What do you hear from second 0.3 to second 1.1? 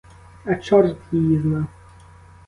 А чорт